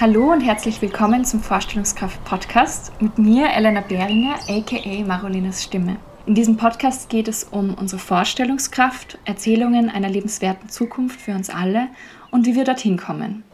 Hallo 0.00 0.32
und 0.32 0.40
herzlich 0.40 0.80
willkommen 0.80 1.26
zum 1.26 1.42
Vorstellungskraft 1.42 2.24
Podcast 2.24 2.90
mit 3.02 3.18
mir, 3.18 3.50
Elena 3.50 3.82
Behringer, 3.82 4.36
aka 4.48 5.04
Marolinas 5.04 5.62
Stimme. 5.62 5.98
In 6.24 6.34
diesem 6.34 6.56
Podcast 6.56 7.10
geht 7.10 7.28
es 7.28 7.44
um 7.44 7.74
unsere 7.74 8.00
Vorstellungskraft, 8.00 9.18
Erzählungen 9.26 9.90
einer 9.90 10.08
lebenswerten 10.08 10.70
Zukunft 10.70 11.20
für 11.20 11.32
uns 11.32 11.50
alle 11.50 11.88
und 12.30 12.46
wie 12.46 12.54
wir 12.54 12.64
dorthin 12.64 12.96
kommen. 12.96 13.44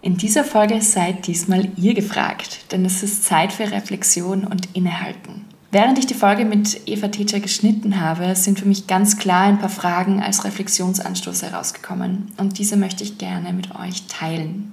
In 0.00 0.16
dieser 0.16 0.44
Folge 0.44 0.80
seid 0.80 1.26
diesmal 1.26 1.72
ihr 1.76 1.94
gefragt, 1.94 2.70
denn 2.70 2.84
es 2.84 3.02
ist 3.02 3.24
Zeit 3.24 3.52
für 3.52 3.72
Reflexion 3.72 4.44
und 4.44 4.76
Innehalten. 4.76 5.46
Während 5.74 5.98
ich 5.98 6.06
die 6.06 6.14
Folge 6.14 6.44
mit 6.44 6.82
Eva 6.86 7.08
Teacher 7.08 7.40
geschnitten 7.40 7.98
habe, 8.00 8.36
sind 8.36 8.60
für 8.60 8.68
mich 8.68 8.86
ganz 8.86 9.16
klar 9.16 9.42
ein 9.42 9.58
paar 9.58 9.68
Fragen 9.68 10.22
als 10.22 10.44
Reflexionsanstoß 10.44 11.42
herausgekommen 11.42 12.30
und 12.36 12.60
diese 12.60 12.76
möchte 12.76 13.02
ich 13.02 13.18
gerne 13.18 13.52
mit 13.52 13.74
euch 13.74 14.06
teilen. 14.06 14.72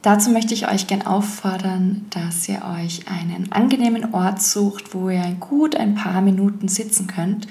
Dazu 0.00 0.30
möchte 0.30 0.54
ich 0.54 0.68
euch 0.68 0.86
gerne 0.86 1.08
auffordern, 1.08 2.06
dass 2.10 2.48
ihr 2.48 2.62
euch 2.78 3.08
einen 3.08 3.50
angenehmen 3.50 4.14
Ort 4.14 4.40
sucht, 4.40 4.94
wo 4.94 5.10
ihr 5.10 5.36
gut 5.40 5.74
ein 5.74 5.96
paar 5.96 6.20
Minuten 6.20 6.68
sitzen 6.68 7.08
könnt 7.08 7.48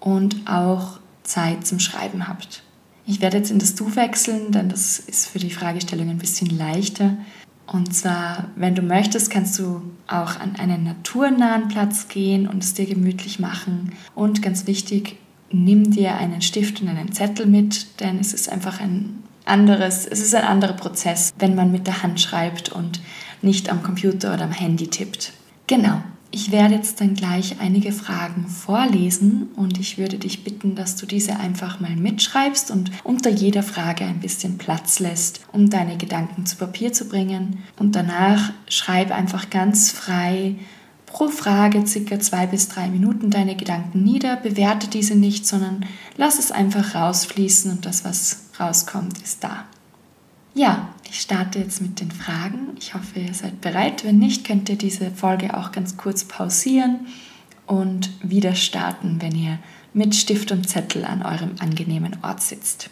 und 0.00 0.50
auch 0.50 0.98
Zeit 1.24 1.66
zum 1.66 1.78
Schreiben 1.78 2.26
habt. 2.26 2.62
Ich 3.06 3.20
werde 3.20 3.36
jetzt 3.36 3.50
in 3.50 3.58
das 3.58 3.74
Du 3.74 3.94
wechseln, 3.96 4.50
denn 4.50 4.70
das 4.70 4.98
ist 4.98 5.26
für 5.26 5.40
die 5.40 5.50
Fragestellung 5.50 6.08
ein 6.08 6.16
bisschen 6.16 6.56
leichter. 6.56 7.18
Und 7.72 7.94
zwar, 7.94 8.50
wenn 8.54 8.74
du 8.74 8.82
möchtest, 8.82 9.30
kannst 9.30 9.58
du 9.58 9.80
auch 10.06 10.38
an 10.38 10.56
einen 10.56 10.84
naturnahen 10.84 11.68
Platz 11.68 12.06
gehen 12.08 12.46
und 12.46 12.62
es 12.62 12.74
dir 12.74 12.84
gemütlich 12.84 13.40
machen. 13.40 13.92
Und 14.14 14.42
ganz 14.42 14.66
wichtig, 14.66 15.16
nimm 15.50 15.90
dir 15.90 16.16
einen 16.16 16.42
Stift 16.42 16.82
und 16.82 16.88
einen 16.88 17.12
Zettel 17.12 17.46
mit, 17.46 18.00
denn 18.00 18.18
es 18.20 18.34
ist 18.34 18.50
einfach 18.50 18.78
ein 18.80 19.22
anderes, 19.46 20.06
es 20.06 20.20
ist 20.20 20.34
ein 20.34 20.44
anderer 20.44 20.74
Prozess, 20.74 21.32
wenn 21.38 21.54
man 21.54 21.72
mit 21.72 21.86
der 21.86 22.02
Hand 22.02 22.20
schreibt 22.20 22.68
und 22.68 23.00
nicht 23.40 23.70
am 23.70 23.82
Computer 23.82 24.34
oder 24.34 24.44
am 24.44 24.52
Handy 24.52 24.88
tippt. 24.88 25.32
Genau. 25.66 26.02
Ich 26.34 26.50
werde 26.50 26.76
jetzt 26.76 26.98
dann 27.02 27.12
gleich 27.12 27.60
einige 27.60 27.92
Fragen 27.92 28.48
vorlesen 28.48 29.50
und 29.54 29.78
ich 29.78 29.98
würde 29.98 30.16
dich 30.16 30.44
bitten, 30.44 30.74
dass 30.74 30.96
du 30.96 31.04
diese 31.04 31.36
einfach 31.38 31.78
mal 31.78 31.94
mitschreibst 31.94 32.70
und 32.70 32.90
unter 33.04 33.28
jeder 33.28 33.62
Frage 33.62 34.06
ein 34.06 34.20
bisschen 34.20 34.56
Platz 34.56 34.98
lässt, 34.98 35.40
um 35.52 35.68
deine 35.68 35.98
Gedanken 35.98 36.46
zu 36.46 36.56
Papier 36.56 36.94
zu 36.94 37.06
bringen. 37.06 37.58
Und 37.78 37.94
danach 37.96 38.50
schreib 38.66 39.10
einfach 39.10 39.50
ganz 39.50 39.90
frei 39.90 40.56
pro 41.04 41.28
Frage 41.28 41.86
circa 41.86 42.18
zwei 42.18 42.46
bis 42.46 42.68
drei 42.68 42.88
Minuten 42.88 43.30
deine 43.30 43.54
Gedanken 43.54 44.02
nieder, 44.02 44.36
bewerte 44.36 44.88
diese 44.88 45.14
nicht, 45.14 45.46
sondern 45.46 45.84
lass 46.16 46.38
es 46.38 46.50
einfach 46.50 46.94
rausfließen 46.94 47.70
und 47.70 47.84
das, 47.84 48.06
was 48.06 48.44
rauskommt, 48.58 49.20
ist 49.20 49.44
da. 49.44 49.64
Ja, 50.54 50.88
starte 51.32 51.60
jetzt 51.60 51.80
mit 51.80 51.98
den 51.98 52.10
Fragen. 52.10 52.76
Ich 52.78 52.92
hoffe, 52.92 53.20
ihr 53.20 53.32
seid 53.32 53.62
bereit. 53.62 54.04
Wenn 54.04 54.18
nicht, 54.18 54.44
könnt 54.44 54.68
ihr 54.68 54.76
diese 54.76 55.10
Folge 55.10 55.56
auch 55.56 55.72
ganz 55.72 55.96
kurz 55.96 56.24
pausieren 56.24 57.06
und 57.66 58.10
wieder 58.22 58.54
starten, 58.54 59.16
wenn 59.20 59.34
ihr 59.34 59.58
mit 59.94 60.14
Stift 60.14 60.52
und 60.52 60.68
Zettel 60.68 61.06
an 61.06 61.22
eurem 61.22 61.52
angenehmen 61.58 62.18
Ort 62.22 62.42
sitzt. 62.42 62.90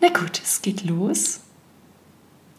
Na 0.00 0.08
gut, 0.08 0.40
es 0.42 0.62
geht 0.62 0.84
los. 0.84 1.40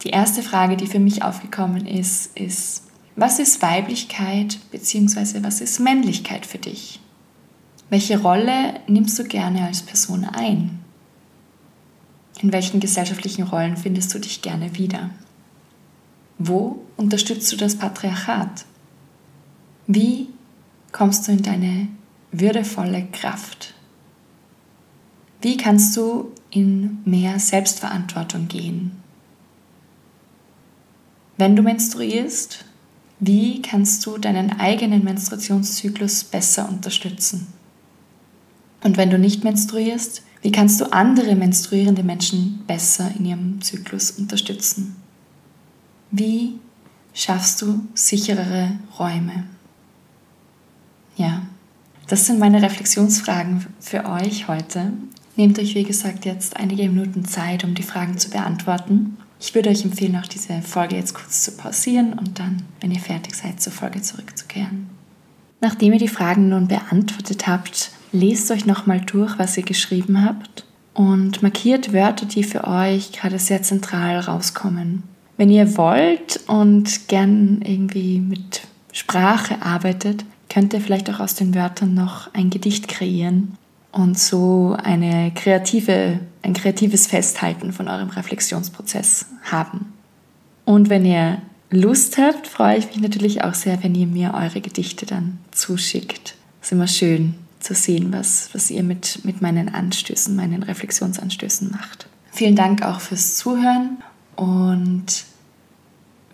Die 0.04 0.10
erste 0.10 0.44
Frage, 0.44 0.78
die 0.78 0.86
für 0.86 1.00
mich 1.00 1.24
aufgekommen 1.24 1.88
ist, 1.88 2.38
ist, 2.38 2.84
was 3.16 3.40
ist 3.40 3.64
Weiblichkeit 3.64 4.60
bzw. 4.70 5.42
was 5.42 5.62
ist 5.62 5.80
Männlichkeit 5.80 6.46
für 6.46 6.60
dich? 6.60 7.00
Welche 7.90 8.22
Rolle 8.22 8.82
nimmst 8.86 9.18
du 9.18 9.24
gerne 9.24 9.66
als 9.66 9.82
Person 9.82 10.26
ein? 10.26 10.78
In 12.42 12.52
welchen 12.52 12.80
gesellschaftlichen 12.80 13.44
Rollen 13.44 13.78
findest 13.78 14.14
du 14.14 14.20
dich 14.20 14.42
gerne 14.42 14.76
wieder? 14.78 15.10
Wo 16.38 16.84
unterstützt 16.96 17.52
du 17.52 17.58
das 17.58 17.76
Patriarchat? 17.76 18.66
Wie 19.88 20.28
kommst 20.92 21.28
du 21.28 21.32
in 21.32 21.42
deine 21.42 21.88
würdevolle 22.32 23.08
Kraft? 23.12 23.74
Wie 25.42 25.58
kannst 25.58 25.98
du 25.98 26.32
in 26.52 27.00
mehr 27.06 27.40
Selbstverantwortung 27.40 28.48
gehen? 28.48 28.92
Wenn 31.38 31.56
du 31.56 31.62
menstruierst, 31.62 32.66
wie 33.20 33.62
kannst 33.62 34.06
du 34.06 34.18
deinen 34.18 34.60
eigenen 34.60 35.04
Menstruationszyklus 35.04 36.24
besser 36.24 36.70
unterstützen? 36.70 37.48
Und 38.84 38.98
wenn 38.98 39.10
du 39.10 39.18
nicht 39.18 39.44
menstruierst, 39.44 40.24
wie 40.42 40.52
kannst 40.52 40.80
du 40.80 40.92
andere 40.92 41.36
menstruierende 41.36 42.04
Menschen 42.04 42.64
besser 42.68 43.12
in 43.18 43.26
ihrem 43.26 43.62
Zyklus 43.62 44.12
unterstützen? 44.12 44.96
Wie 46.12 46.60
schaffst 47.14 47.62
du 47.62 47.82
sicherere 47.94 48.72
Räume? 49.00 49.44
Ja, 51.18 51.42
das 52.08 52.26
sind 52.26 52.40
meine 52.40 52.62
Reflexionsfragen 52.62 53.66
für 53.80 54.06
euch 54.06 54.48
heute. 54.48 54.94
Nehmt 55.36 55.60
euch, 55.60 55.76
wie 55.76 55.84
gesagt, 55.84 56.26
jetzt 56.26 56.56
einige 56.56 56.88
Minuten 56.88 57.26
Zeit, 57.26 57.64
um 57.64 57.76
die 57.76 57.84
Fragen 57.84 58.18
zu 58.18 58.30
beantworten. 58.30 59.18
Ich 59.40 59.54
würde 59.54 59.70
euch 59.70 59.84
empfehlen, 59.84 60.16
auch 60.16 60.28
diese 60.28 60.62
Folge 60.62 60.96
jetzt 60.96 61.14
kurz 61.14 61.44
zu 61.44 61.52
pausieren 61.52 62.14
und 62.14 62.40
dann, 62.40 62.64
wenn 62.82 62.92
ihr 62.92 63.00
fertig 63.00 63.36
seid, 63.36 63.62
zur 63.62 63.74
Folge 63.74 64.02
zurückzukehren. 64.02 64.90
Nachdem 65.60 65.94
ihr 65.94 66.00
die 66.00 66.08
Fragen 66.08 66.50
nun 66.50 66.68
beantwortet 66.68 67.48
habt, 67.48 67.92
lest 68.12 68.52
euch 68.52 68.66
nochmal 68.66 69.02
durch, 69.02 69.38
was 69.38 69.58
ihr 69.58 69.64
geschrieben 69.64 70.24
habt 70.24 70.66
und 70.94 71.44
markiert 71.44 71.94
Wörter, 71.94 72.26
die 72.26 72.44
für 72.44 72.66
euch 72.66 73.12
gerade 73.12 73.40
sehr 73.40 73.62
zentral 73.62 74.20
rauskommen. 74.20 75.04
Wenn 75.38 75.52
ihr 75.52 75.78
wollt 75.78 76.40
und 76.48 77.08
gern 77.08 77.62
irgendwie 77.62 78.20
mit 78.20 78.62
Sprache 78.92 79.62
arbeitet, 79.62 80.26
könnt 80.50 80.74
ihr 80.74 80.82
vielleicht 80.82 81.10
auch 81.10 81.20
aus 81.20 81.36
den 81.36 81.54
Wörtern 81.54 81.94
noch 81.94 82.34
ein 82.34 82.50
Gedicht 82.50 82.88
kreieren 82.88 83.56
und 83.92 84.18
so 84.18 84.76
eine 84.82 85.32
kreative, 85.36 86.20
ein 86.42 86.54
kreatives 86.54 87.06
Festhalten 87.06 87.74
von 87.74 87.88
eurem 87.88 88.10
Reflexionsprozess 88.10 89.28
haben. 89.44 89.94
Und 90.66 90.90
wenn 90.90 91.06
ihr 91.06 91.42
Lust 91.70 92.18
habt, 92.18 92.48
freue 92.48 92.78
ich 92.78 92.88
mich 92.88 93.00
natürlich 93.00 93.44
auch 93.44 93.54
sehr, 93.54 93.84
wenn 93.84 93.94
ihr 93.94 94.08
mir 94.08 94.34
eure 94.34 94.62
Gedichte 94.62 95.06
dann 95.06 95.38
zuschickt. 95.52 96.36
Das 96.60 96.70
ist 96.70 96.72
immer 96.72 96.88
schön, 96.88 97.36
zu 97.68 97.74
sehen, 97.74 98.14
was, 98.14 98.50
was 98.54 98.72
ihr 98.72 98.82
mit, 98.82 99.26
mit 99.26 99.42
meinen 99.42 99.74
Anstößen, 99.74 100.34
meinen 100.36 100.64
Reflexionsanstößen 100.64 101.70
macht. 101.70 102.08
Vielen 102.32 102.56
Dank 102.56 102.82
auch 102.82 103.02
fürs 103.02 103.36
Zuhören 103.36 103.98
und 104.38 105.26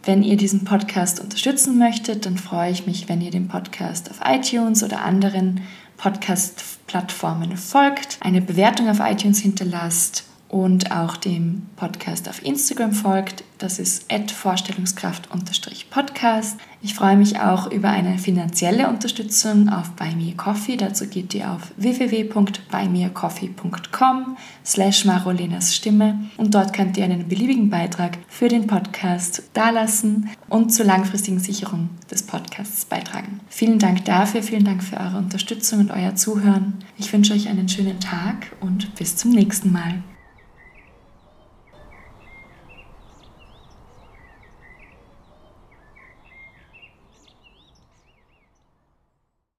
wenn 0.04 0.22
ihr 0.22 0.38
diesen 0.38 0.64
Podcast 0.64 1.20
unterstützen 1.20 1.80
möchtet, 1.80 2.28
dann 2.28 2.38
freue 2.38 2.72
ich 2.72 2.86
mich, 2.86 3.10
wenn 3.10 3.22
ihr 3.22 3.32
dem 3.32 3.48
Podcast 3.48 4.12
auf 4.12 4.20
iTunes 4.24 4.84
oder 4.84 5.02
anderen 5.02 5.62
Podcast-Plattformen 5.98 7.58
folgt, 7.58 8.18
eine 8.20 8.42
Bewertung 8.42 8.90
auf 8.90 9.00
iTunes 9.00 9.40
hinterlasst 9.40 10.26
und 10.54 10.92
auch 10.92 11.18
dem 11.18 11.64
Podcast 11.78 12.30
auf 12.30 12.46
Instagram 12.46 12.94
folgt. 12.94 13.44
Das 13.58 13.80
ist 13.80 14.06
vorstellungskraft-podcast. 14.32 16.60
Ich 16.84 16.94
freue 16.94 17.18
mich 17.18 17.40
auch 17.40 17.72
über 17.72 17.90
eine 17.90 18.20
finanzielle 18.20 18.88
Unterstützung 18.88 19.70
auf 19.70 19.94
Buy 19.94 20.14
Me 20.16 20.34
Coffee. 20.38 20.78
Dazu 20.78 21.08
geht 21.08 21.34
ihr 21.34 21.50
auf 21.50 21.74
www.buymeacoffee.com 21.78 24.38
slash 24.64 25.06
Marolenas 25.06 25.76
Stimme 25.76 26.20
und 26.38 26.54
dort 26.54 26.72
könnt 26.72 26.98
ihr 26.98 27.06
einen 27.06 27.28
beliebigen 27.28 27.72
Beitrag 27.72 28.20
für 28.28 28.48
den 28.48 28.68
Podcast 28.68 29.42
dalassen 29.54 30.30
und 30.50 30.72
zur 30.72 30.86
langfristigen 30.86 31.40
Sicherung 31.40 31.90
des 32.12 32.22
Podcasts 32.22 32.86
beitragen. 32.86 33.40
Vielen 33.50 33.80
Dank 33.80 34.06
dafür, 34.06 34.44
vielen 34.44 34.66
Dank 34.66 34.84
für 34.84 34.98
eure 34.98 35.18
Unterstützung 35.18 35.80
und 35.80 35.90
euer 35.90 36.14
Zuhören. 36.14 36.76
Ich 37.00 37.12
wünsche 37.12 37.34
euch 37.34 37.50
einen 37.50 37.70
schönen 37.70 38.00
Tag 38.00 38.52
und 38.62 38.94
bis 38.94 39.16
zum 39.16 39.32
nächsten 39.32 39.72
Mal. 39.72 40.04